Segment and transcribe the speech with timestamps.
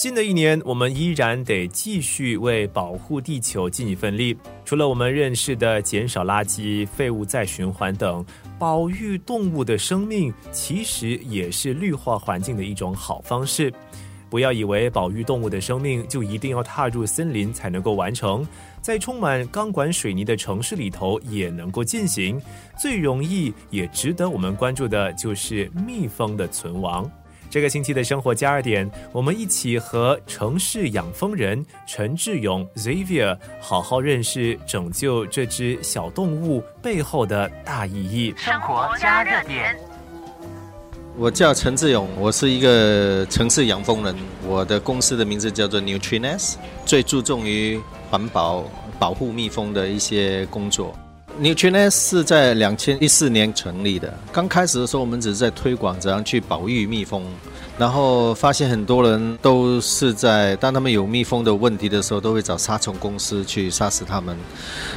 [0.00, 4.38] 新的一年，我们依然得继续为保护地球尽一份力。
[4.64, 8.24] 除了我们认识的减少垃圾、废物再循环等，
[8.60, 13.74] 保育动物的生命其实也是绿化环境的一种好方式。
[14.30, 18.46] 不要以为保育动物的生命就一定要踏入森林才能够完成，
[18.80, 22.40] 在充满钢管水泥的城市里头也能够进行。
[22.78, 27.10] 最容易也值得我们关注的就是蜜蜂的存亡。
[27.50, 38.34] 这个星期的生活加热点，我们一起和城市养蜂人陈志勇 Xavier 好好认识拯救这只小动物背后的大意义。
[38.36, 39.74] 生活加热点，
[41.16, 44.14] 我叫陈志勇，我是一个城市养蜂人，
[44.46, 47.80] 我的公司的名字叫做 Nutrines，最注重于
[48.10, 48.64] 环保、
[48.98, 50.94] 保护蜜蜂的一些工作。
[51.40, 54.12] Nutrines 是在两千一四年成立的。
[54.32, 57.24] 刚开始的时候，我们只是在推广怎样去保育蜜蜂。
[57.78, 64.36] 然后发现很多人都是在当他们有蜜蜂的问题的时候，都会找杀虫公司去杀死它们。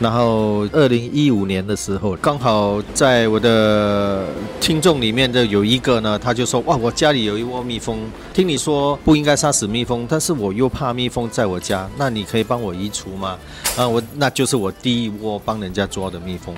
[0.00, 4.24] 然后二零一五年的时候，刚好在我的
[4.58, 13.38] 听众里面的有一个呢，他就说：“哇，我家里有一窝蜜蜂，听你说不应该杀死蜜蜂，但是我又怕蜜蜂在我家，那你可以帮我移除吗？”
[13.76, 16.54] 啊，我那就是我第一窝帮人家抓的蜜蜂。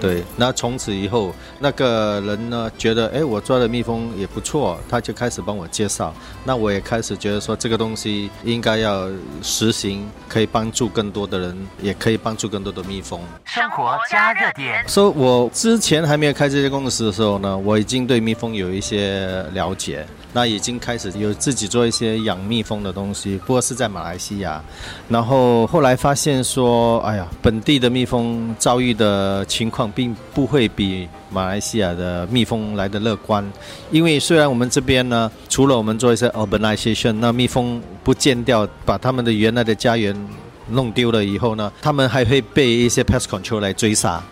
[0.00, 6.14] 对，那从此以后，那个人呢觉得，哎，我抓的蜜蜂也不错，他就开始帮我介绍。
[6.44, 9.08] 那我也开始觉得说，这个东西应该要
[9.42, 13.20] 实行，可以帮助更多的人，也可以帮助更多的蜜蜂。
[13.44, 14.86] 生活加热点。
[14.86, 20.06] 说，我之前还没有开这些公司的时候呢，我已经对蜜蜂有一些了解。
[20.32, 24.62] 那已经开始有自己做一些养蜜蜂的东西，不过是在马来西亚。
[25.08, 33.44] 然后后来发现说，哎呀，本地的蜜蜂遭遇的情况并不会比马来西亚的蜜蜂来的乐观。
[33.90, 40.14] 因为虽然我们这边呢，除了我们做一些 urbanization，那蜜蜂不见掉，把他们的原来的家园
[40.70, 44.22] 弄丢了以后呢，他们还会被一些 pest control 来追杀。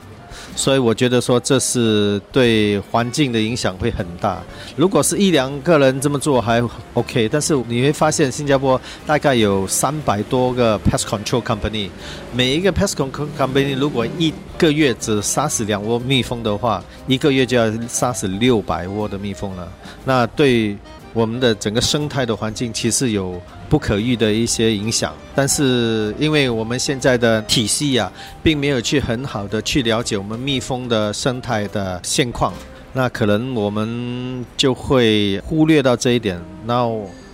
[0.56, 4.42] 所以我觉得说这是对环境的影响会很大。
[4.76, 6.62] 如果是一两个人这么做还
[6.94, 11.88] OK，但是你会发现新加坡大概有三百多个 pest control company，
[12.32, 19.68] 每一个 pest control company 如果一个月只杀死两窝蜜蜂的话，一个月就要杀死六百窝的蜜蜂了。
[20.04, 20.76] 那对
[21.14, 32.52] 我们的整个生态的环境其实有不可预的一些影响，但是因为我们现在的体系啊，并没有去很好的去了解我们蜜蜂的生态的现况，
[32.92, 36.38] 那可能我们就会忽略到这一点。
[36.66, 36.84] 那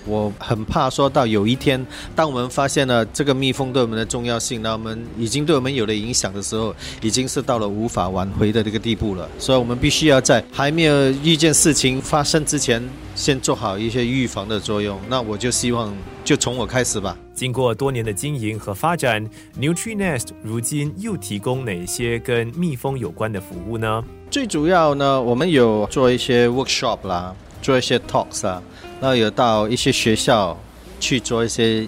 [0.07, 1.85] 我很怕说到有一天，
[2.15, 9.29] 当我们发现了这个蜜蜂对我们的重要性，那我们已经对我们有了影响的时候，已经是到了无法挽回的这个地步了。
[9.39, 12.83] 所以，我们必须要在还没有遇见事情发生之前，
[13.15, 14.99] 先做好一些预防的作用。
[15.09, 15.95] 那我就希望，
[16.25, 17.17] 就从我开始吧。
[17.35, 19.27] 经过多年的经营和发展
[19.59, 24.05] ，NutriNest 如今又提供哪些跟蜜蜂有关的服务呢？
[24.31, 28.63] 最主要呢，我们有做一些 workshop 啦，做一些 talks 啊。
[29.01, 30.59] 然后有到一些学校
[30.99, 31.87] 去做一些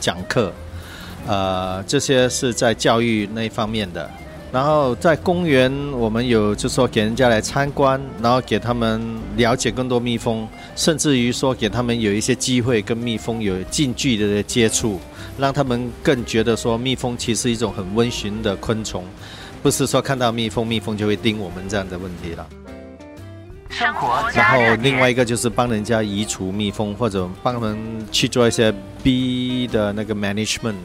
[0.00, 0.52] 讲课，
[1.26, 4.10] 呃，这些是在教育那一方面的。
[4.50, 15.00] 然后在公园，我们有就说给人家来参观，然后给他们了解更多蜜蜂，甚至于说给他们有一些机会跟蜜蜂有近距离的接触，
[15.36, 19.04] 让他们更觉得说蜜蜂其实一种很温驯的昆虫，
[19.60, 22.46] 不是说看到蜜蜂，蜜蜂就会叮我们这样的问题了。
[23.74, 27.76] 生活，然后另外一个就是帮人家移除蜜蜂，或者帮他们
[28.12, 30.76] 去做一些 B 的那个 management。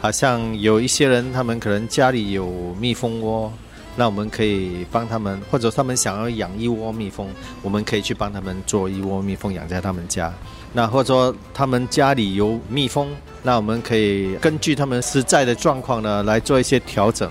[0.00, 2.46] 好像有一些人，他们可能家里有
[2.80, 3.52] 蜜蜂窝，
[3.96, 7.28] 那我们可以帮他们，或者他们想要养一窝蜜蜂，
[7.62, 10.32] 我们可以去帮他们做一窝蜜蜂养在他们家。
[10.72, 13.08] 那或者说他们家里有蜜蜂，
[13.42, 17.28] 那我们可以根据他们实在的状况呢来做一些调整。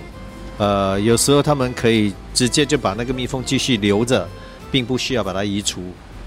[0.57, 4.27] 呃，有时候他们可以直接就把那个蜜蜂继续留着。
[4.71, 5.81] 并不需要把它移除。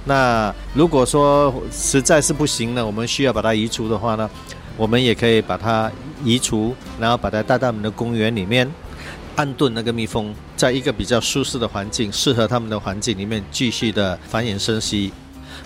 [0.04, 4.28] 那如果说实在是不行呢，我们需要把它移除的话呢，
[4.76, 5.92] 我们也可以把它
[6.24, 8.66] 移除，然后把它带到我们的公园里面，
[9.36, 15.12] 安顿那个蜜蜂，在一个比较舒适的环境、适合他们的环境里面继续的繁衍生息。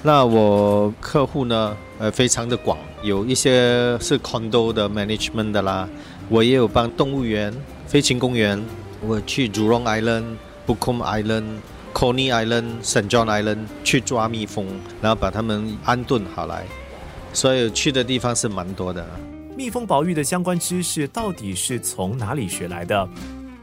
[0.02, 5.88] 那我客户呢，呃，非常的广，有一些是 condo 的 management 的啦，
[6.28, 7.54] 我也有帮动物园、
[7.86, 8.60] 飞禽公园，
[9.00, 10.24] 我去 Jurong Island、
[10.66, 11.44] Bukom Island。
[11.94, 14.66] Coney Island、Saint John Island 去抓蜜蜂，
[15.00, 16.66] 然后把它们安顿好来，
[17.32, 19.06] 所以去的地方是蛮多的。
[19.56, 23.08] 蜜蜂保育的相关知识到底是从哪里学来的？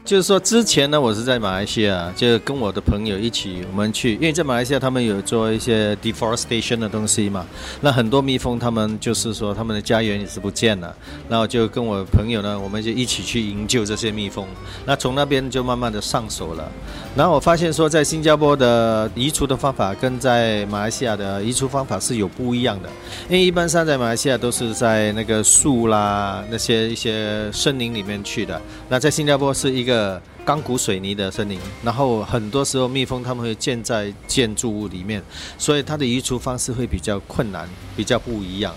[0.04, 7.46] 就是说，之前呢，我是在马来西亚，就跟我的朋友一起，我们去，因为在马来西亚他们有做一些 deforestation 的东西嘛，
[7.80, 10.92] 那很多蜜蜂他们就是说他们的家园也是不见了，
[11.28, 14.44] 然后就跟我朋友呢，我们就一起去营救这些蜜蜂，
[14.84, 16.68] 那从那边就慢慢的上手了，
[17.14, 22.88] 然后我发现说，在新加坡的移除的方法跟在马来西亚的移除方法是有不一样的，
[23.28, 30.20] 因为一般上在马来西亚都是在那个树啦那些一些森林里面去的，那在新加坡是一个。
[30.44, 35.22] 钢骨水泥的森林，然后很多时候蜜蜂他们会建在建筑物里面，
[35.56, 37.64] 所以它的移除方式会比较困难，
[37.96, 38.74] 比较不一样。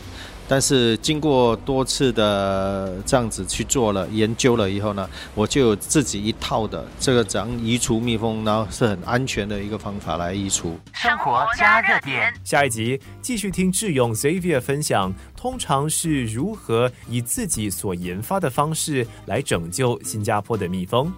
[0.47, 10.80] 但是经过多次的这样子去做了研究了以后呢，我就有自己一套的这个怎样移除蜜蜂，然后是很安全的一个方法来移除。
[10.94, 21.12] 生活加热点，下一集继续听智勇 Xavier 分享，通常是如何以自己所研发的方式来拯救新加坡的蜜蜂。